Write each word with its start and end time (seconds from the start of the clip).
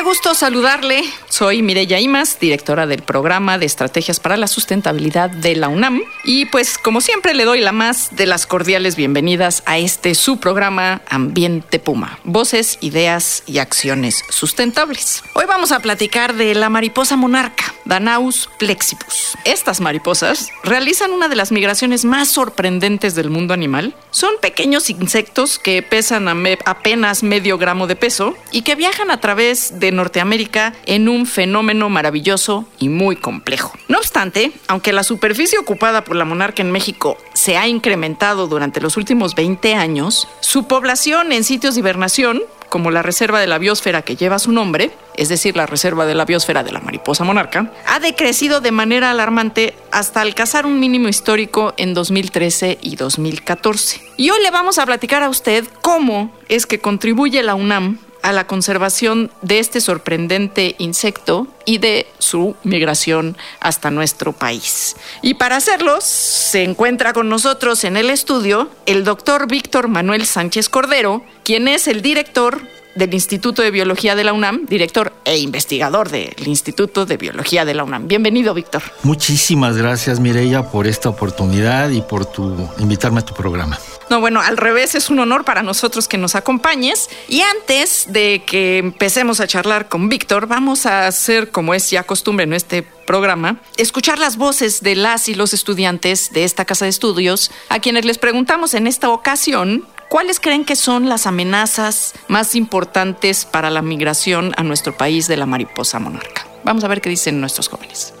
Qué 0.00 0.04
gusto 0.04 0.34
saludarle. 0.34 1.04
Soy 1.40 1.62
Mireya 1.62 1.98
Imas, 1.98 2.38
directora 2.38 2.86
del 2.86 3.00
programa 3.00 3.56
de 3.56 3.64
Estrategias 3.64 4.20
para 4.20 4.36
la 4.36 4.46
Sustentabilidad 4.46 5.30
de 5.30 5.56
la 5.56 5.68
UNAM. 5.68 6.02
Y 6.22 6.44
pues, 6.44 6.76
como 6.76 7.00
siempre, 7.00 7.32
le 7.32 7.46
doy 7.46 7.62
la 7.62 7.72
más 7.72 8.14
de 8.14 8.26
las 8.26 8.44
cordiales 8.44 8.94
bienvenidas 8.94 9.62
a 9.64 9.78
este 9.78 10.14
su 10.14 10.38
programa 10.38 11.00
Ambiente 11.08 11.78
Puma. 11.78 12.18
Voces, 12.24 12.76
ideas 12.82 13.42
y 13.46 13.56
acciones 13.56 14.22
sustentables. 14.28 15.24
Hoy 15.32 15.46
vamos 15.48 15.72
a 15.72 15.80
platicar 15.80 16.34
de 16.34 16.54
la 16.54 16.68
mariposa 16.68 17.16
monarca, 17.16 17.72
Danaus 17.86 18.50
plexipus. 18.58 19.38
Estas 19.46 19.80
mariposas 19.80 20.50
realizan 20.62 21.10
una 21.10 21.28
de 21.28 21.36
las 21.36 21.52
migraciones 21.52 22.04
más 22.04 22.28
sorprendentes 22.28 23.14
del 23.14 23.30
mundo 23.30 23.54
animal. 23.54 23.96
Son 24.10 24.34
pequeños 24.42 24.90
insectos 24.90 25.58
que 25.58 25.80
pesan 25.82 26.28
apenas 26.66 27.22
medio 27.22 27.56
gramo 27.56 27.86
de 27.86 27.96
peso 27.96 28.36
y 28.52 28.60
que 28.60 28.74
viajan 28.74 29.10
a 29.10 29.22
través 29.22 29.80
de 29.80 29.90
Norteamérica 29.90 30.74
en 30.84 31.08
un 31.08 31.29
fenómeno 31.30 31.88
maravilloso 31.88 32.66
y 32.78 32.90
muy 32.90 33.16
complejo. 33.16 33.72
No 33.88 33.98
obstante, 33.98 34.52
aunque 34.68 34.92
la 34.92 35.04
superficie 35.04 35.58
ocupada 35.58 36.04
por 36.04 36.16
la 36.16 36.26
monarca 36.26 36.62
en 36.62 36.70
México 36.70 37.16
se 37.32 37.56
ha 37.56 37.66
incrementado 37.66 38.46
durante 38.46 38.80
los 38.80 38.96
últimos 38.96 39.34
20 39.34 39.74
años, 39.74 40.28
su 40.40 40.66
población 40.66 41.32
en 41.32 41.44
sitios 41.44 41.74
de 41.74 41.80
hibernación 41.80 42.42
como 42.70 42.90
la 42.90 43.02
reserva 43.02 43.40
de 43.40 43.46
la 43.46 43.58
biosfera 43.58 44.02
que 44.02 44.16
lleva 44.16 44.38
su 44.38 44.52
nombre, 44.52 44.92
es 45.16 45.28
decir, 45.28 45.56
la 45.56 45.66
reserva 45.66 46.06
de 46.06 46.14
la 46.14 46.24
biosfera 46.24 46.62
de 46.62 46.72
la 46.72 46.80
mariposa 46.80 47.24
monarca, 47.24 47.70
ha 47.86 47.98
decrecido 47.98 48.60
de 48.60 48.70
manera 48.70 49.10
alarmante 49.10 49.74
hasta 49.90 50.22
alcanzar 50.22 50.64
un 50.64 50.80
mínimo 50.80 51.08
histórico 51.08 51.74
en 51.76 51.92
2013 51.92 52.78
y 52.80 52.96
2014. 52.96 54.00
Y 54.16 54.30
hoy 54.30 54.40
le 54.42 54.50
vamos 54.50 54.78
a 54.78 54.86
platicar 54.86 55.22
a 55.22 55.28
usted 55.28 55.66
cómo 55.82 56.32
es 56.48 56.64
que 56.64 56.78
contribuye 56.78 57.42
la 57.42 57.56
UNAM 57.56 57.98
a 58.22 58.32
la 58.32 58.46
conservación 58.46 59.30
de 59.42 59.58
este 59.58 59.80
sorprendente 59.80 60.74
insecto 60.78 61.46
y 61.64 61.78
de 61.78 62.06
su 62.18 62.56
migración 62.64 63.36
hasta 63.60 63.90
nuestro 63.90 64.32
país. 64.32 64.96
Y 65.22 65.34
para 65.34 65.56
hacerlo, 65.56 65.98
se 66.00 66.62
encuentra 66.62 67.12
con 67.12 67.28
nosotros 67.28 67.84
en 67.84 67.96
el 67.96 68.10
estudio 68.10 68.70
el 68.86 69.04
doctor 69.04 69.46
Víctor 69.48 69.88
Manuel 69.88 70.26
Sánchez 70.26 70.68
Cordero, 70.68 71.24
quien 71.44 71.68
es 71.68 71.88
el 71.88 72.02
director 72.02 72.62
del 72.94 73.14
Instituto 73.14 73.62
de 73.62 73.70
Biología 73.70 74.14
de 74.14 74.24
la 74.24 74.32
UNAM, 74.32 74.66
director 74.66 75.12
e 75.24 75.38
investigador 75.38 76.10
del 76.10 76.46
Instituto 76.46 77.06
de 77.06 77.16
Biología 77.16 77.64
de 77.64 77.74
la 77.74 77.84
UNAM. 77.84 78.08
Bienvenido, 78.08 78.54
Víctor. 78.54 78.82
Muchísimas 79.02 79.76
gracias, 79.76 80.20
Mireya, 80.20 80.70
por 80.70 80.86
esta 80.86 81.08
oportunidad 81.08 81.90
y 81.90 82.02
por 82.02 82.26
tu 82.26 82.68
invitarme 82.78 83.20
a 83.20 83.24
tu 83.24 83.34
programa. 83.34 83.78
No, 84.10 84.20
bueno, 84.20 84.40
al 84.40 84.56
revés, 84.56 84.96
es 84.96 85.08
un 85.08 85.20
honor 85.20 85.44
para 85.44 85.62
nosotros 85.62 86.08
que 86.08 86.18
nos 86.18 86.34
acompañes. 86.34 87.08
Y 87.28 87.42
antes 87.42 88.06
de 88.08 88.42
que 88.44 88.78
empecemos 88.78 89.38
a 89.40 89.46
charlar 89.46 89.88
con 89.88 90.08
Víctor, 90.08 90.48
vamos 90.48 90.84
a 90.84 91.06
hacer, 91.06 91.50
como 91.50 91.74
es 91.74 91.90
ya 91.90 92.02
costumbre 92.02 92.44
en 92.44 92.52
este 92.52 92.82
programa, 92.82 93.60
escuchar 93.76 94.18
las 94.18 94.36
voces 94.36 94.82
de 94.82 94.96
las 94.96 95.28
y 95.28 95.34
los 95.34 95.54
estudiantes 95.54 96.32
de 96.32 96.44
esta 96.44 96.64
casa 96.64 96.86
de 96.86 96.90
estudios, 96.90 97.50
a 97.68 97.78
quienes 97.78 98.04
les 98.04 98.18
preguntamos 98.18 98.74
en 98.74 98.86
esta 98.86 99.10
ocasión 99.10 99.86
¿Cuáles 100.10 100.40
creen 100.40 100.64
que 100.64 100.74
son 100.74 101.08
las 101.08 101.28
amenazas 101.28 102.14
más 102.26 102.56
importantes 102.56 103.44
para 103.44 103.70
la 103.70 103.80
migración 103.80 104.52
a 104.56 104.64
nuestro 104.64 104.96
país 104.96 105.28
de 105.28 105.36
la 105.36 105.46
mariposa 105.46 106.00
monarca? 106.00 106.48
Vamos 106.64 106.82
a 106.82 106.88
ver 106.88 107.00
qué 107.00 107.08
dicen 107.08 107.40
nuestros 107.40 107.68
jóvenes. 107.68 108.12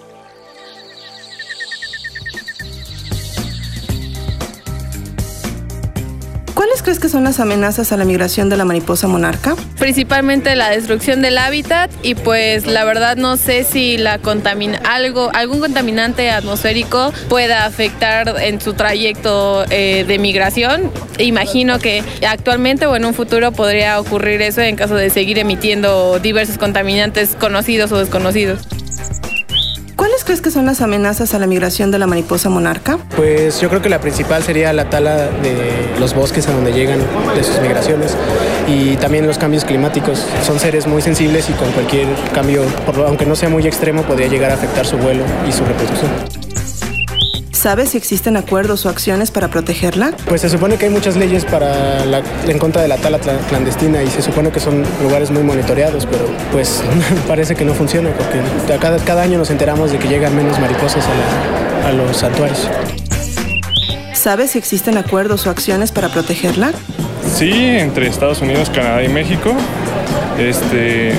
Crees 6.90 6.98
que 6.98 7.08
son 7.08 7.22
las 7.22 7.38
amenazas 7.38 7.92
a 7.92 7.96
la 7.96 8.04
migración 8.04 8.48
de 8.48 8.56
la 8.56 8.64
mariposa 8.64 9.06
monarca? 9.06 9.54
Principalmente 9.78 10.56
la 10.56 10.70
destrucción 10.70 11.22
del 11.22 11.38
hábitat 11.38 11.88
y 12.02 12.16
pues 12.16 12.66
la 12.66 12.82
verdad 12.82 13.16
no 13.16 13.36
sé 13.36 13.62
si 13.62 13.96
la 13.96 14.18
contamina 14.18 14.78
algo 14.78 15.30
algún 15.32 15.60
contaminante 15.60 16.32
atmosférico 16.32 17.12
pueda 17.28 17.64
afectar 17.64 18.34
en 18.40 18.60
su 18.60 18.72
trayecto 18.72 19.64
eh, 19.70 20.04
de 20.04 20.18
migración. 20.18 20.90
Imagino 21.18 21.78
que 21.78 22.02
actualmente 22.28 22.86
o 22.86 22.96
en 22.96 23.04
un 23.04 23.14
futuro 23.14 23.52
podría 23.52 24.00
ocurrir 24.00 24.42
eso 24.42 24.60
en 24.60 24.74
caso 24.74 24.96
de 24.96 25.10
seguir 25.10 25.38
emitiendo 25.38 26.18
diversos 26.18 26.58
contaminantes 26.58 27.36
conocidos 27.38 27.92
o 27.92 27.98
desconocidos. 27.98 28.66
¿Cuáles 30.00 30.24
crees 30.24 30.40
que 30.40 30.50
son 30.50 30.64
las 30.64 30.80
amenazas 30.80 31.34
a 31.34 31.38
la 31.38 31.46
migración 31.46 31.90
de 31.90 31.98
la 31.98 32.06
mariposa 32.06 32.48
monarca? 32.48 32.96
Pues 33.16 33.60
yo 33.60 33.68
creo 33.68 33.82
que 33.82 33.90
la 33.90 34.00
principal 34.00 34.42
sería 34.42 34.72
la 34.72 34.88
tala 34.88 35.26
de 35.26 35.90
los 36.00 36.14
bosques 36.14 36.48
a 36.48 36.52
donde 36.52 36.72
llegan 36.72 37.00
de 37.34 37.44
sus 37.44 37.60
migraciones 37.60 38.16
y 38.66 38.96
también 38.96 39.26
los 39.26 39.36
cambios 39.36 39.66
climáticos. 39.66 40.24
Son 40.42 40.58
seres 40.58 40.86
muy 40.86 41.02
sensibles 41.02 41.50
y 41.50 41.52
con 41.52 41.70
cualquier 41.72 42.06
cambio, 42.32 42.62
aunque 43.06 43.26
no 43.26 43.36
sea 43.36 43.50
muy 43.50 43.66
extremo, 43.66 44.02
podría 44.02 44.28
llegar 44.28 44.50
a 44.52 44.54
afectar 44.54 44.86
su 44.86 44.96
vuelo 44.96 45.22
y 45.46 45.52
su 45.52 45.66
reproducción. 45.66 46.49
¿Sabes 47.60 47.90
si 47.90 47.98
existen 47.98 48.38
acuerdos 48.38 48.86
o 48.86 48.88
acciones 48.88 49.30
para 49.30 49.48
protegerla? 49.48 50.14
Pues 50.26 50.40
se 50.40 50.48
supone 50.48 50.78
que 50.78 50.86
hay 50.86 50.90
muchas 50.90 51.16
leyes 51.16 51.44
para 51.44 52.02
en 52.48 52.58
contra 52.58 52.80
de 52.80 52.88
la 52.88 52.96
tala 52.96 53.18
clandestina 53.18 54.02
y 54.02 54.06
se 54.06 54.22
supone 54.22 54.50
que 54.50 54.60
son 54.60 54.82
lugares 55.02 55.30
muy 55.30 55.42
monitoreados, 55.42 56.06
pero 56.06 56.24
pues 56.52 56.82
parece 57.28 57.54
que 57.54 57.66
no 57.66 57.74
funciona 57.74 58.12
porque 58.12 58.40
cada, 58.78 58.96
cada 59.04 59.20
año 59.24 59.36
nos 59.36 59.50
enteramos 59.50 59.92
de 59.92 59.98
que 59.98 60.08
llegan 60.08 60.34
menos 60.34 60.58
mariposas 60.58 61.04
a, 61.84 61.88
a 61.88 61.92
los 61.92 62.16
santuarios. 62.16 62.66
¿Sabes 64.14 64.52
si 64.52 64.58
existen 64.58 64.96
acuerdos 64.96 65.46
o 65.46 65.50
acciones 65.50 65.92
para 65.92 66.08
protegerla? 66.08 66.72
Sí, 67.30 67.52
entre 67.52 68.06
Estados 68.06 68.40
Unidos, 68.40 68.70
Canadá 68.70 69.02
y 69.02 69.10
México. 69.10 69.52
Este, 70.38 71.12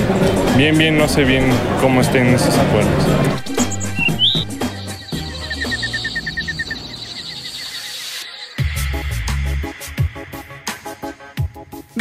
bien, 0.56 0.76
bien, 0.76 0.98
no 0.98 1.06
sé 1.06 1.22
bien 1.22 1.44
cómo 1.80 2.00
estén 2.00 2.34
esos 2.34 2.58
acuerdos. 2.58 3.31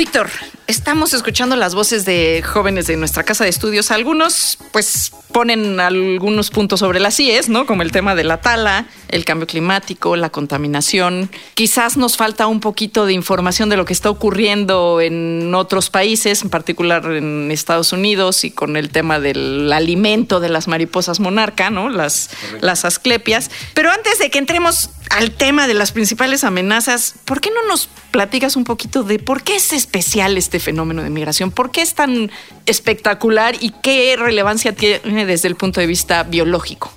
Víctor, 0.02 0.32
estamos 0.66 1.14
escuchando 1.14 1.56
las 1.56 1.76
voces 1.76 2.06
de 2.06 2.42
jóvenes 2.44 2.88
de 2.88 2.98
nuestra 2.98 3.22
casa 3.22 3.44
de 3.44 3.52
estudios. 3.52 3.92
Algunos, 3.92 4.58
pues, 4.72 5.12
ponen 5.32 5.80
algunos 5.80 6.50
puntos 6.50 6.80
sobre 6.80 7.00
las 7.00 7.20
IES, 7.20 7.50
¿no? 7.50 7.68
Como 7.68 7.84
el 7.84 7.92
tema 7.92 8.16
de 8.16 8.24
la 8.24 8.42
tala, 8.42 8.88
el 9.10 9.26
cambio 9.26 9.46
climático, 9.46 10.16
la 10.16 10.32
contaminación. 10.32 11.30
Quizás 11.54 11.98
nos 11.98 12.18
falta 12.18 12.48
un 12.48 12.62
poquito 12.62 13.06
de 13.06 13.14
información 13.14 13.70
de 13.70 13.78
lo 13.78 13.86
que 13.86 13.94
está 13.94 14.10
ocurriendo 14.10 15.02
en 15.02 15.54
otros 15.54 15.92
países, 15.92 16.42
en 16.42 16.50
particular 16.50 17.06
en 17.06 17.52
Estados 17.52 17.94
Unidos 17.94 18.44
y 18.44 18.50
con 18.50 18.78
el 18.78 18.90
tema 18.90 19.20
del 19.20 19.72
alimento 19.72 20.40
de 20.40 20.50
las 20.50 20.68
mariposas 20.68 21.20
monarca, 21.20 21.70
¿no? 21.70 21.90
Las, 21.90 22.32
las 22.60 22.86
asclepias. 22.86 23.52
Pero 23.76 23.92
antes 23.92 24.18
de 24.18 24.32
que 24.32 24.40
entremos 24.40 24.90
al 25.12 25.32
tema 25.32 25.68
de 25.68 25.74
las 25.74 25.92
principales 25.92 26.44
amenazas, 26.44 27.16
¿por 27.26 27.42
qué 27.42 27.50
no 27.50 27.68
nos 27.68 27.88
platicas 28.12 28.56
un 28.56 28.64
poquito 28.64 29.04
de 29.04 29.20
por 29.20 29.44
qué 29.44 29.58
es 29.58 29.74
especial 29.74 30.38
este 30.38 30.60
fenómeno 30.60 31.04
de 31.04 31.10
migración? 31.10 31.52
¿Por 31.52 31.72
qué 31.72 31.82
es 31.82 31.94
tan 31.96 32.32
espectacular 32.66 33.56
y 33.60 33.72
qué 33.84 34.16
relevancia 34.18 34.74
tiene 34.74 35.26
desde 35.26 35.48
el 35.50 35.56
punto 35.56 35.82
de 35.82 35.88
vista 35.88 36.24
biológico? 36.24 36.94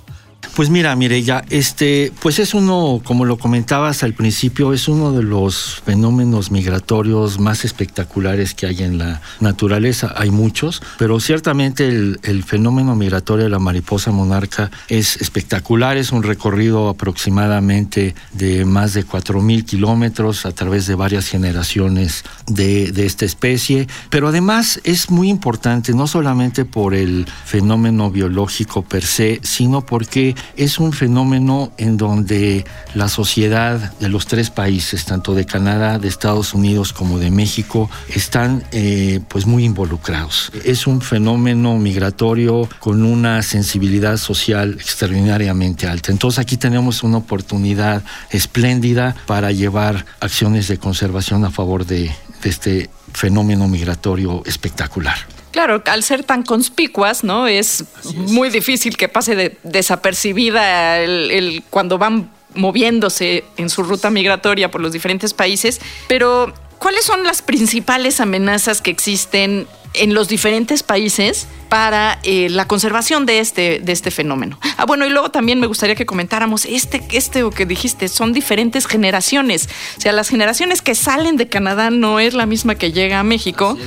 Pues 0.55 0.69
mira, 0.69 0.95
Mireya, 0.95 1.43
este, 1.49 2.13
pues 2.21 2.39
es 2.39 2.53
uno, 2.53 3.01
como 3.03 3.25
lo 3.25 3.37
comentabas 3.37 4.03
al 4.03 4.13
principio, 4.13 4.71
es 4.71 4.87
uno 4.87 5.11
de 5.11 5.21
los 5.21 5.81
fenómenos 5.85 6.49
migratorios 6.49 7.41
más 7.41 7.65
espectaculares 7.65 8.53
que 8.53 8.65
hay 8.65 8.81
en 8.83 8.97
la 8.97 9.19
naturaleza. 9.41 10.13
Hay 10.15 10.31
muchos, 10.31 10.81
pero 10.97 11.19
ciertamente 11.19 11.89
el, 11.89 12.43
fenómeno 12.45 12.95
migratorio 12.95 13.43
de 13.43 13.49
la 13.49 13.59
mariposa 13.59 14.11
monarca 14.11 14.71
es 14.87 15.17
espectacular. 15.17 15.97
Es 15.97 16.13
un 16.13 16.23
recorrido 16.23 16.87
aproximadamente 16.87 18.15
de 18.31 18.63
más 18.63 18.93
de 18.93 19.05
4.000 19.05 19.65
kilómetros 19.65 20.45
a 20.45 20.53
través 20.53 20.87
de 20.87 20.95
varias 20.95 21.27
generaciones 21.27 22.23
de 22.47 23.05
esta 23.05 23.25
especie. 23.25 23.87
Pero 24.09 24.29
además 24.29 24.79
es 24.85 25.09
muy 25.09 25.27
importante, 25.27 25.93
no 25.93 26.07
solamente 26.07 26.63
por 26.63 26.93
el 26.93 27.27
fenómeno 27.43 28.09
biológico 28.09 28.83
per 28.83 29.03
se, 29.03 29.41
sino 29.43 29.85
porque 29.85 30.33
es 30.57 30.79
un 30.79 30.93
fenómeno 30.93 31.71
en 31.77 31.97
donde 31.97 32.65
la 32.93 33.09
sociedad 33.09 33.93
de 33.99 34.09
los 34.09 34.27
tres 34.27 34.49
países, 34.49 35.05
tanto 35.05 35.33
de 35.33 35.45
Canadá, 35.45 35.99
de 35.99 36.07
Estados 36.07 36.53
Unidos 36.53 36.93
como 36.93 37.19
de 37.19 37.31
México, 37.31 37.89
están 38.09 38.63
eh, 38.71 39.19
pues 39.27 39.45
muy 39.45 39.65
involucrados. 39.65 40.51
Es 40.63 40.87
un 40.87 41.01
fenómeno 41.01 41.77
migratorio 41.77 42.67
con 42.79 43.03
una 43.03 43.41
sensibilidad 43.41 44.17
social 44.17 44.75
extraordinariamente 44.79 45.87
alta. 45.87 46.11
Entonces 46.11 46.39
aquí 46.39 46.57
tenemos 46.57 47.03
una 47.03 47.17
oportunidad 47.17 48.03
espléndida 48.29 49.15
para 49.25 49.51
llevar 49.51 50.05
acciones 50.19 50.67
de 50.67 50.77
conservación 50.77 51.45
a 51.45 51.51
favor 51.51 51.85
de, 51.85 52.11
de 52.43 52.49
este 52.49 52.89
fenómeno 53.13 53.67
migratorio 53.67 54.43
espectacular. 54.45 55.34
Claro, 55.55 55.81
al 55.85 56.03
ser 56.03 56.25
tan 56.25 56.43
conspicuas, 56.43 57.23
¿no? 57.23 57.47
Es, 57.47 57.85
muy 58.13 58.49
difícil 58.49 58.97
que 58.97 59.07
pase 59.07 59.37
de, 59.37 59.57
desapercibida 59.63 60.99
el, 60.99 61.31
el, 61.31 61.63
cuando 61.69 61.97
van 61.97 62.29
moviéndose 62.55 63.45
en 63.55 63.69
su 63.69 63.83
ruta 63.83 64.09
migratoria 64.09 64.69
por 64.69 64.81
los 64.81 64.91
diferentes 64.91 65.33
países. 65.33 65.79
Pero, 66.09 66.53
¿cuáles 66.77 67.05
son 67.05 67.23
las 67.23 67.41
principales 67.41 68.19
amenazas 68.19 68.81
que 68.81 68.91
existen 68.91 69.65
en 70.01 70.13
los 70.13 70.27
diferentes 70.27 70.83
países 70.83 71.47
para 71.69 72.19
eh, 72.23 72.49
la 72.49 72.67
conservación 72.67 73.25
de 73.25 73.39
este, 73.39 73.79
de 73.79 73.91
este 73.91 74.11
fenómeno. 74.11 74.59
Ah, 74.77 74.85
bueno, 74.85 75.05
y 75.05 75.09
luego 75.09 75.31
también 75.31 75.59
me 75.59 75.67
gustaría 75.67 75.95
que 75.95 76.05
comentáramos 76.05 76.65
este, 76.65 77.03
este 77.11 77.43
o 77.43 77.49
que 77.49 77.65
dijiste, 77.65 78.07
son 78.07 78.33
diferentes 78.33 78.87
generaciones. 78.87 79.69
O 79.97 80.01
sea, 80.01 80.11
las 80.11 80.29
generaciones 80.29 80.81
que 80.81 80.95
salen 80.95 81.37
de 81.37 81.47
Canadá 81.47 81.89
no 81.89 82.19
es 82.19 82.33
la 82.33 82.45
misma 82.45 82.75
que 82.75 82.91
llega 82.91 83.19
a 83.19 83.23
México, 83.23 83.77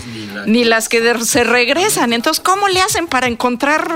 ni 0.46 0.64
las 0.64 0.88
que 0.88 1.02
se 1.24 1.44
regresan. 1.44 2.12
Entonces, 2.12 2.42
¿cómo 2.42 2.68
le 2.68 2.80
hacen 2.80 3.06
para 3.06 3.26
encontrar 3.26 3.90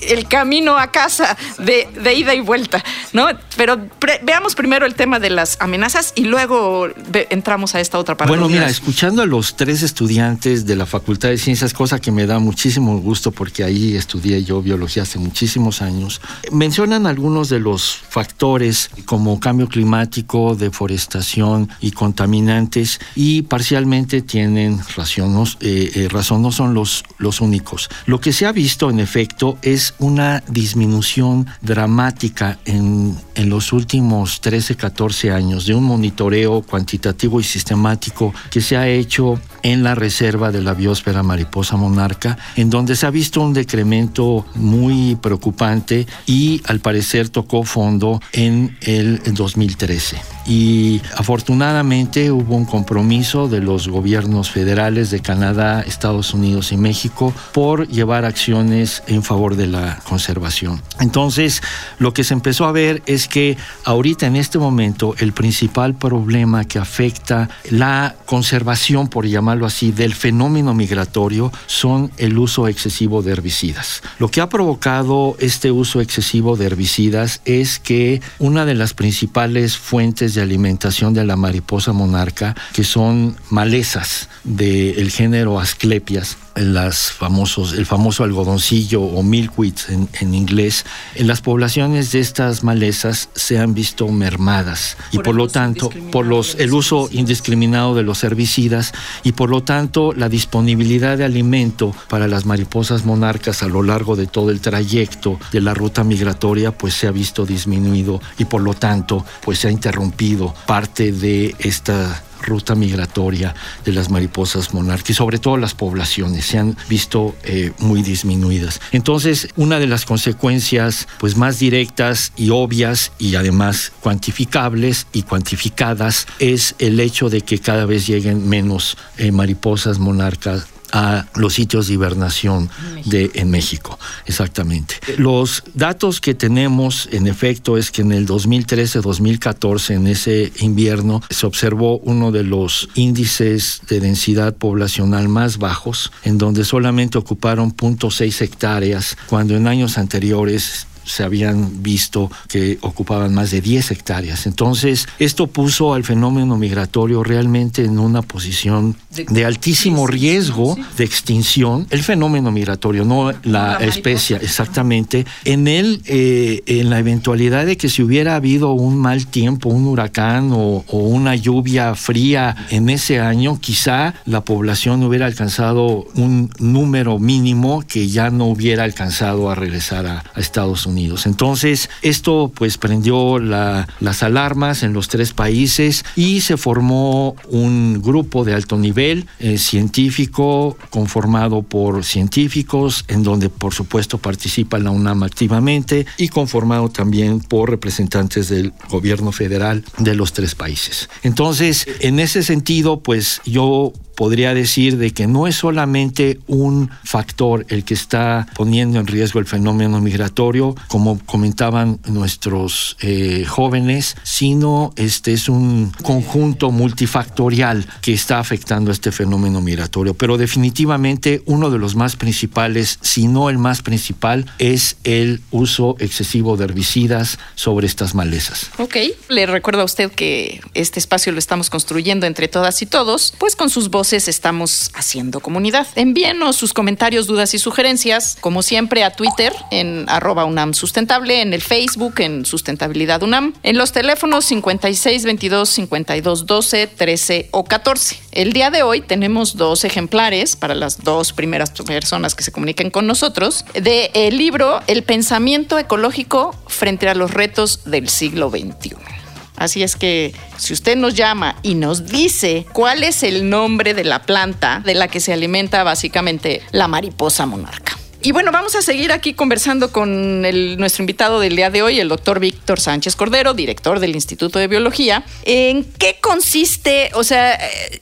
el 0.00 0.28
camino 0.28 0.78
a 0.78 0.90
casa 0.90 1.36
de, 1.58 1.88
de 2.02 2.14
ida 2.14 2.34
y 2.34 2.40
vuelta, 2.40 2.82
¿no? 3.12 3.28
Pero 3.56 3.88
pre, 3.98 4.20
veamos 4.22 4.54
primero 4.54 4.86
el 4.86 4.94
tema 4.94 5.18
de 5.18 5.30
las 5.30 5.56
amenazas 5.60 6.12
y 6.14 6.24
luego 6.24 6.88
ve, 7.08 7.26
entramos 7.30 7.74
a 7.74 7.80
esta 7.80 7.98
otra 7.98 8.16
parte. 8.16 8.30
Bueno, 8.30 8.48
mira, 8.48 8.68
escuchando 8.68 9.22
a 9.22 9.26
los 9.26 9.56
tres 9.56 9.82
estudiantes 9.82 10.66
de 10.66 10.76
la 10.76 10.86
Facultad 10.86 11.28
de 11.28 11.38
Ciencias, 11.38 11.72
cosa 11.72 12.00
que 12.00 12.10
me 12.10 12.26
da 12.26 12.38
muchísimo 12.38 12.98
gusto 12.98 13.30
porque 13.32 13.64
ahí 13.64 13.96
estudié 13.96 14.44
yo 14.44 14.62
biología 14.62 15.02
hace 15.02 15.18
muchísimos 15.18 15.82
años, 15.82 16.20
mencionan 16.50 17.06
algunos 17.06 17.48
de 17.48 17.60
los 17.60 17.96
factores 18.08 18.90
como 19.04 19.40
cambio 19.40 19.68
climático, 19.68 20.54
deforestación 20.54 21.70
y 21.80 21.92
contaminantes 21.92 23.00
y 23.14 23.42
parcialmente 23.42 24.22
tienen 24.22 24.80
razón, 24.96 25.46
eh, 25.60 25.90
eh, 25.94 26.08
razón 26.08 26.42
no 26.42 26.52
son 26.52 26.74
los, 26.74 27.04
los 27.18 27.40
únicos. 27.40 27.88
Lo 28.06 28.20
que 28.20 28.32
se 28.32 28.46
ha 28.46 28.52
visto 28.52 28.90
en 28.90 29.00
efecto 29.00 29.58
es 29.62 29.83
una 29.98 30.42
disminución 30.48 31.46
dramática 31.60 32.58
en, 32.64 33.16
en, 33.34 33.48
los 33.48 33.72
últimos 33.72 34.40
13, 34.40 34.76
14 34.76 35.30
años 35.30 35.66
de 35.66 35.74
un 35.74 35.84
monitoreo 35.84 36.62
cuantitativo 36.62 37.40
y 37.40 37.44
sistemático 37.44 38.32
que 38.50 38.60
se 38.60 38.76
ha 38.76 38.88
hecho 38.88 39.40
en 39.62 39.82
la 39.82 39.94
reserva 39.94 40.52
de 40.52 40.62
la 40.62 40.74
biosfera 40.74 41.22
mariposa 41.22 41.76
monarca, 41.76 42.36
en 42.56 42.70
donde 42.70 42.96
se 42.96 43.06
ha 43.06 43.10
visto 43.10 43.40
un 43.40 43.54
decremento 43.54 44.46
muy 44.54 45.16
preocupante 45.16 46.06
y 46.26 46.60
al 46.66 46.80
parecer 46.80 47.30
tocó 47.30 47.64
fondo 47.64 48.20
en 48.32 48.76
el 48.82 49.20
2013. 49.24 50.20
Y 50.46 51.00
afortunadamente 51.16 52.30
hubo 52.30 52.54
un 52.54 52.66
compromiso 52.66 53.48
de 53.48 53.60
los 53.60 53.88
gobiernos 53.88 54.50
federales 54.50 55.10
de 55.10 55.20
Canadá, 55.20 55.80
Estados 55.80 56.34
Unidos 56.34 56.72
y 56.72 56.76
México 56.76 57.32
por 57.52 57.88
llevar 57.88 58.26
acciones 58.26 59.02
en 59.06 59.22
favor 59.22 59.56
de 59.56 59.66
la 59.66 60.00
conservación. 60.04 60.82
Entonces, 61.00 61.62
lo 61.98 62.12
que 62.12 62.24
se 62.24 62.34
empezó 62.34 62.66
a 62.66 62.72
ver 62.72 63.02
es 63.06 63.23
que 63.28 63.56
ahorita 63.84 64.26
en 64.26 64.36
este 64.36 64.58
momento 64.58 65.14
el 65.18 65.32
principal 65.32 65.94
problema 65.94 66.64
que 66.64 66.78
afecta 66.78 67.48
la 67.70 68.14
conservación, 68.26 69.08
por 69.08 69.26
llamarlo 69.26 69.66
así, 69.66 69.92
del 69.92 70.14
fenómeno 70.14 70.74
migratorio 70.74 71.52
son 71.66 72.10
el 72.16 72.38
uso 72.38 72.68
excesivo 72.68 73.22
de 73.22 73.32
herbicidas. 73.32 74.02
Lo 74.18 74.28
que 74.28 74.40
ha 74.40 74.48
provocado 74.48 75.36
este 75.38 75.70
uso 75.70 76.00
excesivo 76.00 76.56
de 76.56 76.66
herbicidas 76.66 77.40
es 77.44 77.78
que 77.78 78.20
una 78.38 78.64
de 78.64 78.74
las 78.74 78.94
principales 78.94 79.76
fuentes 79.76 80.34
de 80.34 80.42
alimentación 80.42 81.14
de 81.14 81.24
la 81.24 81.36
mariposa 81.36 81.92
monarca, 81.92 82.54
que 82.72 82.84
son 82.84 83.36
malezas 83.50 84.28
del 84.44 85.10
género 85.10 85.58
Asclepias, 85.58 86.36
las 86.54 87.10
famosos, 87.12 87.72
el 87.72 87.86
famoso 87.86 88.24
algodoncillo 88.24 89.02
o 89.02 89.22
milkweed 89.22 89.74
en, 89.88 90.08
en, 90.20 90.34
inglés, 90.34 90.84
en 91.14 91.26
las 91.26 91.40
poblaciones 91.40 92.12
de 92.12 92.20
estas 92.20 92.62
malezas 92.62 93.28
se 93.34 93.58
han 93.58 93.74
visto 93.74 94.08
mermadas 94.08 94.96
y 95.10 95.16
por, 95.16 95.24
por 95.24 95.34
lo 95.34 95.48
tanto 95.48 95.90
por 96.12 96.26
los, 96.26 96.54
el 96.56 96.72
uso 96.72 97.08
indiscriminado 97.10 97.94
de 97.94 98.02
los 98.02 98.22
herbicidas 98.24 98.92
y 99.22 99.32
por 99.32 99.50
lo 99.50 99.62
tanto 99.62 100.12
la 100.12 100.28
disponibilidad 100.28 101.18
de 101.18 101.24
alimento 101.24 101.94
para 102.08 102.28
las 102.28 102.46
mariposas 102.46 103.04
monarcas 103.04 103.62
a 103.62 103.68
lo 103.68 103.82
largo 103.82 104.16
de 104.16 104.26
todo 104.26 104.50
el 104.50 104.60
trayecto 104.60 105.38
de 105.52 105.60
la 105.60 105.74
ruta 105.74 106.04
migratoria 106.04 106.76
pues 106.76 106.94
se 106.94 107.06
ha 107.06 107.10
visto 107.10 107.44
disminuido 107.46 108.20
y 108.38 108.44
por 108.44 108.62
lo 108.62 108.74
tanto 108.74 109.24
pues 109.42 109.58
se 109.58 109.68
ha 109.68 109.70
interrumpido 109.70 110.54
parte 110.66 111.12
de 111.12 111.54
esta 111.58 112.22
ruta 112.44 112.74
migratoria 112.74 113.54
de 113.84 113.92
las 113.92 114.10
mariposas 114.10 114.72
monarcas 114.74 115.10
y 115.10 115.14
sobre 115.14 115.38
todo 115.38 115.56
las 115.56 115.74
poblaciones 115.74 116.46
se 116.46 116.58
han 116.58 116.76
visto 116.88 117.34
eh, 117.44 117.72
muy 117.78 118.02
disminuidas. 118.02 118.80
Entonces, 118.92 119.48
una 119.56 119.78
de 119.78 119.86
las 119.86 120.04
consecuencias 120.04 121.08
pues 121.18 121.36
más 121.36 121.58
directas 121.58 122.32
y 122.36 122.50
obvias 122.50 123.12
y 123.18 123.34
además 123.34 123.92
cuantificables 124.00 125.06
y 125.12 125.22
cuantificadas 125.22 126.26
es 126.38 126.74
el 126.78 127.00
hecho 127.00 127.30
de 127.30 127.40
que 127.40 127.58
cada 127.58 127.86
vez 127.86 128.06
lleguen 128.06 128.48
menos 128.48 128.96
eh, 129.18 129.32
mariposas 129.32 129.98
monarcas 129.98 130.66
a 130.94 131.26
los 131.34 131.54
sitios 131.54 131.88
de 131.88 131.94
hibernación 131.94 132.70
de, 133.04 133.32
en 133.34 133.50
México. 133.50 133.98
Exactamente. 134.26 134.94
Los 135.18 135.64
datos 135.74 136.20
que 136.20 136.34
tenemos, 136.34 137.08
en 137.10 137.26
efecto, 137.26 137.76
es 137.76 137.90
que 137.90 138.02
en 138.02 138.12
el 138.12 138.28
2013-2014, 138.28 139.96
en 139.96 140.06
ese 140.06 140.52
invierno, 140.60 141.20
se 141.28 141.46
observó 141.46 141.98
uno 141.98 142.30
de 142.30 142.44
los 142.44 142.88
índices 142.94 143.82
de 143.88 143.98
densidad 143.98 144.54
poblacional 144.54 145.28
más 145.28 145.58
bajos, 145.58 146.12
en 146.22 146.38
donde 146.38 146.64
solamente 146.64 147.18
ocuparon 147.18 147.74
0.6 147.74 148.40
hectáreas, 148.42 149.16
cuando 149.26 149.56
en 149.56 149.66
años 149.66 149.98
anteriores 149.98 150.86
se 151.04 151.22
habían 151.22 151.82
visto 151.82 152.30
que 152.48 152.78
ocupaban 152.80 153.34
más 153.34 153.50
de 153.50 153.60
10 153.60 153.90
hectáreas. 153.90 154.46
Entonces, 154.46 155.08
esto 155.18 155.46
puso 155.46 155.94
al 155.94 156.04
fenómeno 156.04 156.56
migratorio 156.56 157.22
realmente 157.22 157.84
en 157.84 157.98
una 157.98 158.22
posición 158.22 158.96
de 159.10 159.44
altísimo 159.44 160.06
riesgo 160.06 160.76
de 160.96 161.04
extinción. 161.04 161.86
El 161.90 162.02
fenómeno 162.02 162.50
migratorio, 162.50 163.04
no 163.04 163.32
la, 163.44 163.76
especie, 163.80 164.36
exactamente. 164.36 165.26
En 165.44 165.68
él, 165.68 166.02
eh, 166.06 166.62
en 166.66 166.90
la 166.90 166.98
eventualidad 166.98 167.66
de 167.66 167.76
que 167.76 167.88
si 167.88 168.02
hubiera 168.02 168.36
habido 168.36 168.72
un 168.72 168.96
mal 168.96 169.26
tiempo, 169.26 169.68
un 169.68 169.86
huracán 169.86 170.50
o, 170.52 170.84
o 170.88 170.98
una 170.98 171.34
lluvia 171.34 171.94
fría 171.94 172.56
en 172.70 172.88
ese 172.88 173.20
año, 173.20 173.58
quizá 173.60 174.14
la 174.26 174.42
población 174.42 175.02
hubiera 175.02 175.26
alcanzado 175.26 176.06
un 176.14 176.50
número 176.58 177.18
mínimo 177.18 177.82
que 177.86 178.08
ya 178.08 178.30
no 178.30 178.46
hubiera 178.46 178.84
alcanzado 178.84 179.50
a 179.50 179.54
regresar 179.54 180.06
a, 180.06 180.24
a 180.34 180.40
Estados 180.40 180.86
Unidos. 180.86 180.93
Entonces, 181.26 181.90
esto 182.02 182.52
pues 182.54 182.78
prendió 182.78 183.38
la, 183.38 183.88
las 184.00 184.22
alarmas 184.22 184.82
en 184.82 184.92
los 184.92 185.08
tres 185.08 185.32
países 185.32 186.04
y 186.16 186.40
se 186.40 186.56
formó 186.56 187.36
un 187.48 188.00
grupo 188.02 188.44
de 188.44 188.54
alto 188.54 188.76
nivel 188.76 189.26
eh, 189.38 189.58
científico 189.58 190.76
conformado 190.90 191.62
por 191.62 192.04
científicos, 192.04 193.04
en 193.08 193.22
donde 193.22 193.48
por 193.48 193.74
supuesto 193.74 194.18
participa 194.18 194.78
la 194.78 194.90
UNAM 194.90 195.22
activamente 195.22 196.06
y 196.16 196.28
conformado 196.28 196.88
también 196.88 197.40
por 197.40 197.70
representantes 197.70 198.48
del 198.48 198.72
gobierno 198.88 199.32
federal 199.32 199.84
de 199.98 200.14
los 200.14 200.32
tres 200.32 200.54
países. 200.54 201.08
Entonces, 201.22 201.86
en 202.00 202.20
ese 202.20 202.42
sentido, 202.42 203.00
pues 203.00 203.40
yo 203.44 203.92
podría 204.14 204.54
decir 204.54 204.96
de 204.96 205.12
que 205.12 205.26
no 205.26 205.46
es 205.46 205.56
solamente 205.56 206.38
un 206.46 206.90
factor 207.04 207.66
el 207.68 207.84
que 207.84 207.94
está 207.94 208.46
poniendo 208.54 209.00
en 209.00 209.06
riesgo 209.06 209.40
el 209.40 209.46
fenómeno 209.46 210.00
migratorio, 210.00 210.74
como 210.88 211.18
comentaban 211.24 211.98
nuestros 212.06 212.96
eh, 213.00 213.44
jóvenes, 213.46 214.16
sino 214.22 214.92
este 214.96 215.32
es 215.32 215.48
un 215.48 215.92
conjunto 216.02 216.70
multifactorial 216.70 217.86
que 218.00 218.12
está 218.12 218.38
afectando 218.38 218.90
este 218.90 219.12
fenómeno 219.12 219.60
migratorio. 219.60 220.14
Pero 220.14 220.36
definitivamente 220.38 221.42
uno 221.46 221.70
de 221.70 221.78
los 221.78 221.96
más 221.96 222.16
principales, 222.16 222.98
si 223.02 223.26
no 223.26 223.50
el 223.50 223.58
más 223.58 223.82
principal, 223.82 224.46
es 224.58 224.96
el 225.04 225.40
uso 225.50 225.96
excesivo 225.98 226.56
de 226.56 226.64
herbicidas 226.64 227.38
sobre 227.54 227.86
estas 227.86 228.14
malezas. 228.14 228.70
Ok, 228.78 228.96
le 229.28 229.46
recuerdo 229.46 229.82
a 229.82 229.84
usted 229.84 230.10
que 230.12 230.60
este 230.74 230.98
espacio 230.98 231.32
lo 231.32 231.38
estamos 231.38 231.70
construyendo 231.70 232.26
entre 232.26 232.48
todas 232.48 232.80
y 232.82 232.86
todos, 232.86 233.34
pues 233.38 233.56
con 233.56 233.70
sus 233.70 233.90
voces 233.90 234.03
voces 234.04 234.28
estamos 234.28 234.90
haciendo 234.92 235.40
comunidad. 235.40 235.86
Envíenos 235.94 236.56
sus 236.56 236.74
comentarios, 236.74 237.26
dudas 237.26 237.54
y 237.54 237.58
sugerencias, 237.58 238.36
como 238.38 238.60
siempre, 238.60 239.02
a 239.02 239.16
Twitter 239.16 239.50
en 239.70 240.04
arroba 240.10 240.44
UNAM 240.44 240.74
Sustentable, 240.74 241.40
en 241.40 241.54
el 241.54 241.62
Facebook 241.62 242.20
en 242.20 242.44
Sustentabilidad 242.44 243.22
UNAM, 243.22 243.54
en 243.62 243.78
los 243.78 243.92
teléfonos 243.92 244.44
56 244.44 245.24
22 245.24 245.70
52 245.70 246.44
12 246.44 246.86
13 246.86 247.48
o 247.52 247.64
14. 247.64 248.18
El 248.32 248.52
día 248.52 248.70
de 248.70 248.82
hoy 248.82 249.00
tenemos 249.00 249.56
dos 249.56 249.84
ejemplares 249.84 250.54
para 250.54 250.74
las 250.74 251.02
dos 251.02 251.32
primeras 251.32 251.70
personas 251.70 252.34
que 252.34 252.44
se 252.44 252.52
comuniquen 252.52 252.90
con 252.90 253.06
nosotros 253.06 253.64
del 253.72 254.10
el 254.12 254.36
libro 254.36 254.82
El 254.86 255.02
pensamiento 255.04 255.78
ecológico 255.78 256.54
frente 256.66 257.08
a 257.08 257.14
los 257.14 257.30
retos 257.30 257.84
del 257.86 258.10
siglo 258.10 258.50
XXI. 258.50 259.23
Así 259.56 259.82
es 259.82 259.96
que 259.96 260.34
si 260.56 260.72
usted 260.72 260.96
nos 260.96 261.14
llama 261.14 261.56
y 261.62 261.74
nos 261.74 262.06
dice 262.06 262.66
cuál 262.72 263.04
es 263.04 263.22
el 263.22 263.48
nombre 263.48 263.94
de 263.94 264.04
la 264.04 264.22
planta 264.22 264.80
de 264.84 264.94
la 264.94 265.08
que 265.08 265.20
se 265.20 265.32
alimenta 265.32 265.84
básicamente 265.84 266.62
la 266.72 266.88
mariposa 266.88 267.46
monarca. 267.46 267.96
Y 268.24 268.32
bueno, 268.32 268.52
vamos 268.52 268.74
a 268.74 268.80
seguir 268.80 269.12
aquí 269.12 269.34
conversando 269.34 269.92
con 269.92 270.40
nuestro 270.40 271.02
invitado 271.02 271.40
del 271.40 271.56
día 271.56 271.68
de 271.68 271.82
hoy, 271.82 272.00
el 272.00 272.08
doctor 272.08 272.40
Víctor 272.40 272.80
Sánchez 272.80 273.16
Cordero, 273.16 273.52
director 273.52 274.00
del 274.00 274.14
Instituto 274.14 274.58
de 274.58 274.66
Biología. 274.66 275.26
¿En 275.44 275.84
qué 275.84 276.16
consiste, 276.22 277.10
o 277.12 277.22
sea, 277.22 277.52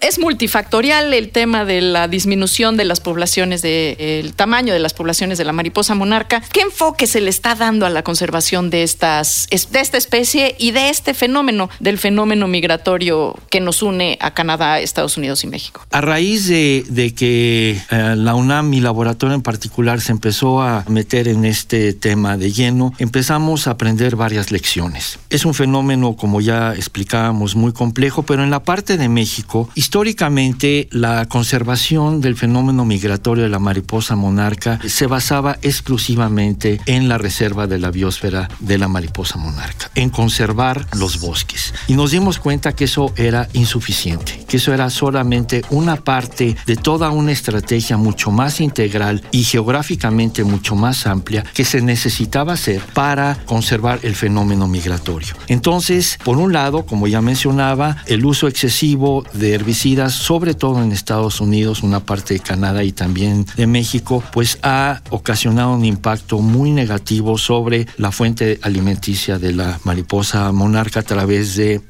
es 0.01 0.21
multifactorial 0.21 1.13
el 1.13 1.31
tema 1.31 1.65
de 1.65 1.81
la 1.81 2.07
disminución 2.07 2.77
de 2.77 2.85
las 2.85 3.01
poblaciones, 3.01 3.63
del 3.63 4.33
tamaño 4.35 4.73
de 4.73 4.79
las 4.79 4.95
poblaciones 4.95 5.39
de 5.39 5.45
la 5.45 5.53
mariposa 5.53 5.97
monarca? 5.97 6.41
¿Qué 6.53 6.61
enfoque 6.61 7.09
se 7.09 7.21
le 7.21 7.29
está 7.29 7.57
dando 7.57 7.85
a 7.85 7.91
la 7.91 8.05
conservación 8.05 8.71
de, 8.71 8.85
estas, 8.85 9.49
de 9.51 9.81
esta 9.81 9.99
especie 9.99 10.55
y 10.57 10.71
de 10.71 10.89
este 10.89 11.15
fenómeno, 11.15 11.69
del 11.81 11.99
fenómeno 11.99 12.47
migratorio 12.47 13.35
que 13.51 13.59
nos 13.59 13.83
une 13.83 14.19
a 14.21 14.35
Canadá, 14.35 14.79
Estados 14.79 15.17
Unidos 15.17 15.43
y 15.43 15.49
México? 15.49 15.85
A 15.91 16.01
raíz 16.01 16.47
de, 16.47 17.13
que 17.17 17.77
eh, 17.91 18.15
la 18.17 18.37
UNAM, 18.37 18.71
mi 18.71 18.81
laboratorio 18.81 19.35
en 19.35 19.43
particular, 19.43 20.01
se 20.01 20.12
empezó 20.13 20.63
a 20.63 20.85
meter 20.89 21.27
en 21.27 21.45
este 21.45 21.93
tema 21.93 22.37
de 22.37 22.53
lleno, 22.53 22.93
empezamos 22.99 23.67
a 23.67 23.73
aprender 23.73 24.15
varias 24.15 24.53
lecciones. 24.53 25.19
Es 25.31 25.45
un 25.45 25.55
fenómeno, 25.55 26.15
como 26.15 26.41
ya 26.41 26.75
explicábamos, 26.75 27.57
muy 27.57 27.73
complejo, 27.73 28.23
pero 28.23 28.45
en 28.45 28.51
la 28.51 28.63
parte 28.63 28.97
de 28.97 29.09
México, 29.09 29.69
históricamente 29.75 30.89
la 30.91 31.27
conservación 31.27 32.21
del 32.21 32.37
fenómeno 32.37 32.85
migratorio 32.85 33.45
de 33.45 33.51
la 33.51 33.59
mariposa 33.59 34.15
monarca 34.15 34.79
se 34.87 35.07
basaba 35.07 35.59
exclusivamente 35.63 36.81
en 36.87 37.09
la 37.09 37.19
reserva 37.19 37.67
de 37.67 37.79
la 37.79 37.91
biosfera 37.91 38.49
de 38.61 38.79
la 38.79 38.89
mariposa 38.89 39.39
monarca, 39.39 39.91
en 39.95 40.11
conservar 40.11 40.87
los 40.93 41.21
bosques. 41.21 41.75
Y 41.89 41.95
nos 41.95 42.11
dimos 42.11 42.39
cuenta 42.39 42.75
que 42.75 42.85
eso 42.85 43.13
era 43.17 43.49
insuficiente, 43.53 44.42
que 44.53 44.59
eso 44.59 44.73
era 44.73 44.89
solamente 44.89 45.63
una 45.71 45.97
parte 45.97 46.55
de 46.67 46.77
toda 46.77 47.11
una 47.11 47.33
estrategia 47.33 47.97
mucho 47.97 48.31
más 48.31 48.61
integral 48.61 49.23
y 49.33 49.43
geográfica 49.43 50.11
mucho 50.45 50.77
más 50.77 51.07
amplia 51.07 51.43
que 51.55 51.65
se 51.65 51.81
necesitaba 51.81 52.53
hacer 52.53 52.83
para 52.93 53.39
conservar 53.47 54.01
el 54.03 54.15
fenómeno 54.15 54.69
migratorio. 54.69 55.35
Entonces, 55.49 56.19
por 56.23 56.37
un 56.37 56.53
lado, 56.53 56.85
como 56.85 57.07
ya 57.07 57.23
mencionaba, 57.23 57.97
el 58.07 58.27
uso 58.27 58.47
excesivo 58.47 59.25
de 59.33 59.55
herbicidas, 59.55 60.13
sobre 60.13 60.53
todo 60.53 60.83
en 60.83 60.93
Estados 60.93 61.41
Unidos, 61.41 61.83
una 61.83 62.01
parte 62.01 62.35
de 62.35 62.41
Canadá 62.41 62.85
y 62.85 62.93
también 62.93 63.47
de 63.57 63.67
México, 63.67 64.23
pues 64.33 64.59
ha 64.63 65.01
ocasionado 65.09 65.73
un 65.73 65.87
impacto 65.87 66.41
muy 66.41 66.73
negativo 66.73 67.39
sobre 67.39 67.87
la 67.97 68.13
fuente 68.13 68.59
alimenticia 68.61 69.39
de 69.39 69.55
la 69.55 69.81
mariposa 69.85 70.53
monarca 70.53 71.01
a 71.01 71.05
través 71.05 71.57
de 71.57 71.81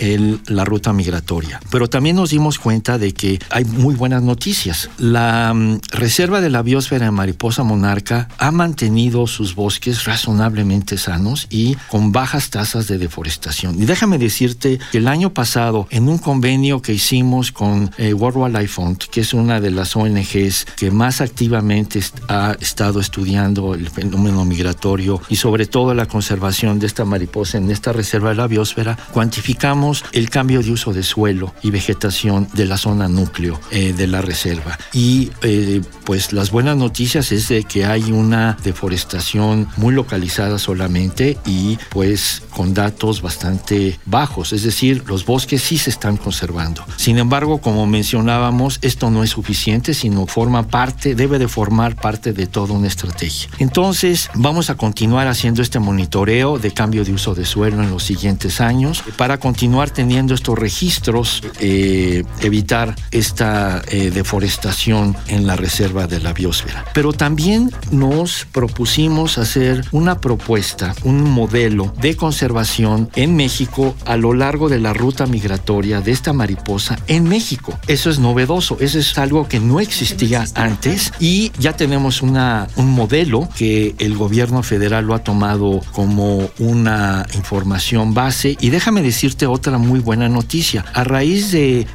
la 0.47 0.65
ruta 0.65 0.93
migratoria. 0.93 1.59
Pero 1.73 1.89
también 1.89 2.15
nos 2.15 2.31
dimos 2.31 2.52
cuenta 2.59 2.99
de 2.99 3.13
que 3.13 3.39
hay 3.51 3.65
muy 3.65 3.95
buenas 3.95 4.23
noticias. 4.23 4.91
La 4.99 5.53
mm, 5.55 5.81
reserva 5.91 6.41
de 6.41 6.51
la 6.51 6.63
biosfera 6.63 7.07
de 7.07 7.11
mariposa 7.11 7.63
monarca 7.63 8.29
ha 8.39 8.51
mantenido 8.51 9.27
sus 9.27 9.55
bosques 9.55 10.05
razonablemente 10.05 10.99
sanos 10.99 11.47
y 11.51 11.77
con 11.89 12.13
bajas 12.13 12.51
tasas 12.51 12.87
de 12.87 12.99
deforestación. 12.99 13.81
Y 13.81 13.85
déjame 13.85 14.19
decirte 14.19 14.79
que 14.91 14.99
el 14.99 15.09
año 15.09 15.33
pasado, 15.35 15.87
en 15.91 16.09
un 16.09 16.19
convenio 16.19 16.83
que 16.83 16.93
hicimos 16.93 17.53
con 17.53 17.91
eh, 17.99 18.15
World 18.15 18.39
Wildlife 18.39 18.75
Fund, 18.75 18.99
que 18.99 19.21
es 19.21 19.35
una 19.35 19.61
de 19.61 19.71
las 19.71 19.97
ONGs 19.97 20.67
que 20.77 20.91
más 20.91 21.21
activamente 21.21 22.01
ha 22.29 22.57
estado 22.61 23.01
estudiando 23.01 23.75
el 23.75 23.89
fenómeno 23.91 24.45
migratorio 24.45 25.21
y 25.29 25.37
sobre 25.37 25.67
todo 25.67 25.95
la 25.95 26.07
conservación 26.07 26.79
de 26.79 26.87
esta 26.87 27.05
mariposa 27.05 27.59
en 27.59 27.71
esta 27.71 27.93
reserva 27.93 28.31
de 28.31 28.37
la 28.37 28.47
biosfera, 28.47 28.97
cuantificamos 29.13 30.05
el 30.13 30.31
cambio 30.31 30.63
de 30.63 30.71
uso 30.71 30.93
de 30.93 31.03
suelo 31.03 31.55
y 31.63 31.71
vegetación 31.71 32.42
de 32.53 32.65
la 32.67 32.77
zona 32.77 33.09
núcleo 33.09 33.61
eh, 33.71 33.93
de 33.93 34.07
la 34.07 34.23
reserva. 34.23 34.79
Y 34.93 35.31
eh, 35.43 35.83
pues 36.05 36.33
las 36.33 36.51
buenas 36.51 36.77
noticias 36.77 37.33
es 37.33 37.49
de 37.49 37.65
que 37.65 37.85
hay 37.85 38.13
una 38.13 38.57
deforestación 38.63 39.69
muy 39.77 39.95
localizada 39.95 40.59
solamente 40.59 41.39
y 41.47 41.79
pues 41.91 42.43
con 42.51 42.75
datos 42.75 43.23
bastante 43.23 43.99
bajos, 44.07 44.53
es 44.53 44.63
decir, 44.63 45.05
los 45.07 45.25
bosques 45.25 45.63
sí 45.63 45.79
se 45.79 45.91
están 45.91 46.17
conservando. 46.17 46.85
Sin 46.97 47.19
embargo, 47.19 47.59
como 47.59 47.87
mencionábamos, 47.87 48.79
esto 48.83 49.11
no 49.11 49.23
es 49.23 49.31
suficiente, 49.31 49.95
sino 49.95 50.27
forma 50.27 50.69
parte, 50.69 51.15
debe 51.15 51.39
de 51.39 51.49
formar 51.49 51.97
parte 51.97 52.33
de 52.33 52.47
toda 52.47 52.75
una 52.75 52.89
estrategia. 52.89 53.49
Entonces, 53.59 54.31
vamos 54.35 54.71
a 54.71 54.77
continuar 54.77 55.29
haciendo 55.29 55.63
este 55.63 55.79
monitoreo 55.79 56.59
de 56.59 56.73
cambio 56.73 57.05
de 57.05 57.13
uso 57.13 57.35
de 57.35 57.45
suelo 57.45 57.83
en 57.83 57.91
los 57.91 58.05
siguientes 58.05 58.61
años 58.61 59.03
para 59.17 59.39
continuar 59.39 59.91
teniendo 59.91 60.35
estos 60.35 60.59
registros, 60.59 61.43
eh, 61.61 62.25
evitar 62.41 62.95
esta 63.11 63.83
eh, 63.89 64.11
deforestación 64.11 65.17
en 65.29 65.47
la 65.47 65.57
reserva 65.57 66.07
de 66.07 66.21
la 66.21 66.33
biosfera. 66.33 66.85
Pero 66.95 67.13
también 67.13 67.71
nos 67.91 68.47
propusimos 68.53 69.39
hacer 69.39 69.85
una 69.93 70.21
propuesta, 70.21 70.95
un 71.05 71.23
modelo 71.23 71.95
de 72.01 72.17
conservación 72.17 73.11
en 73.15 73.37
México 73.37 73.95
a 74.07 74.17
lo 74.17 74.35
largo 74.35 74.69
de 74.69 74.79
la 74.79 74.93
ruta 74.93 75.27
migratoria 75.27 76.01
de 76.01 76.13
esta 76.13 76.33
mariposa 76.33 76.99
en 77.07 77.25
México. 77.25 77.79
Eso 77.87 78.11
es 78.11 78.19
novedoso, 78.19 78.77
eso 78.81 78.99
es 78.99 79.17
algo 79.19 79.49
que 79.49 79.61
no 79.61 79.81
existía 79.81 80.45
antes 80.55 81.13
y 81.21 81.53
ya 81.59 81.75
tenemos 81.77 82.23
un 82.23 82.33
modelo 82.77 83.49
que 83.57 83.95
el 83.99 84.17
gobierno 84.17 84.63
federal 84.63 85.07
lo 85.07 85.15
ha 85.15 85.21
tomado 85.21 85.81
como 85.93 86.51
una 86.59 87.27
información 87.35 88.15
base 88.15 88.57
y 88.61 88.71
déjame 88.71 89.03
decirte 89.03 89.47
otra 89.47 89.79
muy 89.79 90.01
buena 90.01 90.29
noticia. 90.29 90.85
A 90.95 91.05
raíz 91.05 91.51
de 91.53 91.87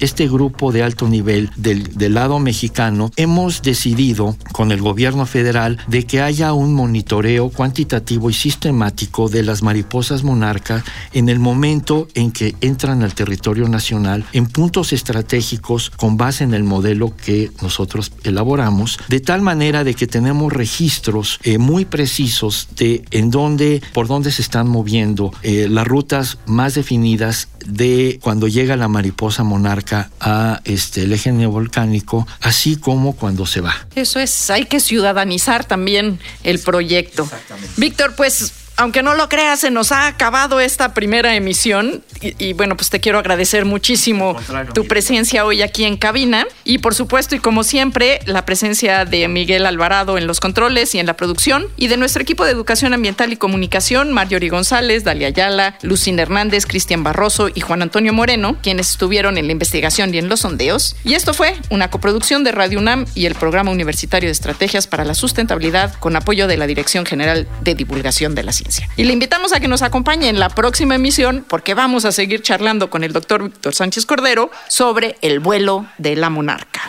este 0.00 0.28
grupo 0.28 0.72
de 0.72 0.82
alto 0.82 1.08
nivel 1.08 1.50
del, 1.56 1.96
del 1.96 2.14
lado 2.14 2.38
mexicano, 2.38 3.10
hemos 3.16 3.62
decidido 3.62 4.36
con 4.52 4.72
el 4.72 4.80
gobierno 4.80 5.26
federal 5.26 5.78
de 5.86 6.04
que 6.04 6.20
haya 6.20 6.52
un 6.52 6.74
monitoreo 6.74 7.50
cuantitativo 7.50 8.30
y 8.30 8.34
sistemático 8.34 9.28
de 9.28 9.42
las 9.42 9.62
mariposas 9.62 10.22
monarcas 10.22 10.84
en 11.12 11.28
el 11.28 11.38
momento 11.38 12.08
en 12.14 12.32
que 12.32 12.54
entran 12.60 13.02
al 13.02 13.14
territorio 13.14 13.68
nacional 13.68 14.24
en 14.32 14.46
puntos 14.46 14.92
estratégicos 14.92 15.90
con 15.90 16.16
base 16.16 16.44
en 16.44 16.54
el 16.54 16.64
modelo 16.64 17.14
que 17.16 17.50
nosotros 17.62 18.12
elaboramos, 18.24 18.98
de 19.08 19.20
tal 19.20 19.42
manera 19.42 19.84
de 19.84 19.94
que 19.94 20.06
tenemos 20.06 20.52
registros 20.52 21.38
eh, 21.42 21.58
muy 21.58 21.84
precisos 21.84 22.68
de 22.76 23.04
en 23.10 23.30
dónde, 23.30 23.82
por 23.92 24.06
dónde 24.06 24.32
se 24.32 24.42
están 24.42 24.68
moviendo 24.68 25.32
eh, 25.42 25.68
las 25.70 25.86
rutas 25.86 26.38
más 26.46 26.74
definidas 26.74 27.48
de 27.66 28.18
cuando 28.22 28.48
llega 28.48 28.76
la 28.76 28.88
mariposa 28.88 29.42
monarca 29.42 30.10
a 30.20 30.60
este 30.64 31.02
el 31.02 31.12
eje 31.12 31.32
neovolcánico, 31.32 32.26
así 32.40 32.76
como 32.76 33.14
cuando 33.14 33.46
se 33.46 33.60
va. 33.60 33.74
Eso 33.94 34.20
es, 34.20 34.50
hay 34.50 34.66
que 34.66 34.80
ciudadanizar 34.80 35.64
también 35.64 36.18
el 36.42 36.58
proyecto. 36.58 37.28
Víctor, 37.76 38.14
pues 38.16 38.52
aunque 38.76 39.02
no 39.02 39.14
lo 39.14 39.28
creas, 39.28 39.60
se 39.60 39.70
nos 39.70 39.90
ha 39.92 40.06
acabado 40.06 40.60
esta 40.60 40.92
primera 40.92 41.34
emisión 41.34 42.02
y, 42.20 42.52
bueno, 42.52 42.76
pues 42.76 42.90
te 42.90 43.00
quiero 43.00 43.18
agradecer 43.18 43.64
muchísimo 43.64 44.36
tu 44.74 44.86
presencia 44.86 45.44
hoy 45.44 45.62
aquí 45.62 45.84
en 45.84 45.96
cabina 45.96 46.46
y 46.64 46.78
por 46.78 46.94
supuesto 46.94 47.34
y 47.34 47.38
como 47.38 47.64
siempre 47.64 48.20
la 48.26 48.44
presencia 48.44 49.04
de 49.04 49.28
Miguel 49.28 49.66
Alvarado 49.66 50.18
en 50.18 50.26
los 50.26 50.40
controles 50.40 50.94
y 50.94 50.98
en 50.98 51.06
la 51.06 51.16
producción 51.16 51.66
y 51.76 51.88
de 51.88 51.96
nuestro 51.96 52.22
equipo 52.22 52.44
de 52.44 52.52
educación 52.52 52.92
ambiental 52.92 53.32
y 53.32 53.36
comunicación, 53.36 54.12
Marjorie 54.12 54.50
González, 54.50 55.04
Dalia 55.04 55.28
Ayala, 55.28 55.78
Lucina 55.82 56.22
Hernández, 56.22 56.66
Cristian 56.66 57.02
Barroso 57.02 57.48
y 57.54 57.60
Juan 57.60 57.82
Antonio 57.82 58.12
Moreno, 58.12 58.58
quienes 58.62 58.90
estuvieron 58.90 59.38
en 59.38 59.46
la 59.46 59.52
investigación 59.52 60.14
y 60.14 60.18
en 60.18 60.28
los 60.28 60.40
sondeos. 60.40 60.96
Y 61.04 61.14
esto 61.14 61.32
fue 61.32 61.54
una 61.70 61.90
coproducción 61.90 62.44
de 62.44 62.52
Radio 62.52 62.78
UNAM 62.78 63.06
y 63.14 63.26
el 63.26 63.34
Programa 63.34 63.70
Universitario 63.70 64.28
de 64.28 64.32
Estrategias 64.32 64.86
para 64.86 65.04
la 65.04 65.14
Sustentabilidad 65.14 65.94
con 65.94 66.16
apoyo 66.16 66.46
de 66.46 66.56
la 66.56 66.66
Dirección 66.66 67.06
General 67.06 67.48
de 67.62 67.74
Divulgación 67.74 68.34
de 68.34 68.42
la 68.42 68.52
Ciencia. 68.52 68.65
Y 68.96 69.04
le 69.04 69.12
invitamos 69.12 69.52
a 69.52 69.60
que 69.60 69.68
nos 69.68 69.82
acompañe 69.82 70.28
en 70.28 70.38
la 70.38 70.48
próxima 70.48 70.94
emisión 70.94 71.44
porque 71.48 71.74
vamos 71.74 72.04
a 72.04 72.12
seguir 72.12 72.42
charlando 72.42 72.90
con 72.90 73.04
el 73.04 73.12
doctor 73.12 73.44
Víctor 73.44 73.74
Sánchez 73.74 74.06
Cordero 74.06 74.50
sobre 74.68 75.16
el 75.22 75.40
vuelo 75.40 75.86
de 75.98 76.16
la 76.16 76.30
monarca. 76.30 76.82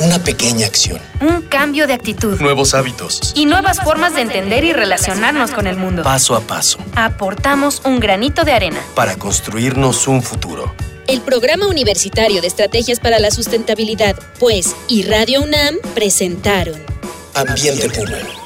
Una 0.00 0.18
pequeña 0.18 0.66
acción. 0.66 0.98
Un 1.20 1.42
cambio 1.42 1.86
de 1.86 1.92
actitud. 1.92 2.40
Nuevos 2.40 2.72
hábitos. 2.72 3.32
Y 3.36 3.44
nuevas 3.44 3.82
formas 3.82 4.14
de 4.14 4.22
entender 4.22 4.64
y 4.64 4.72
relacionarnos 4.72 5.50
con 5.50 5.66
el 5.66 5.76
mundo. 5.76 6.02
Paso 6.02 6.34
a 6.34 6.40
paso. 6.40 6.78
Aportamos 6.96 7.82
un 7.84 8.00
granito 8.00 8.44
de 8.44 8.52
arena. 8.52 8.80
Para 8.94 9.16
construirnos 9.16 10.08
un 10.08 10.22
futuro. 10.22 10.74
El 11.06 11.20
Programa 11.20 11.66
Universitario 11.66 12.40
de 12.40 12.46
Estrategias 12.46 12.98
para 12.98 13.18
la 13.18 13.30
Sustentabilidad, 13.30 14.16
pues, 14.38 14.74
y 14.88 15.02
Radio 15.02 15.42
UNAM 15.42 15.74
presentaron 15.94 16.80
Ambiente 17.34 17.90
Puma. 17.90 18.39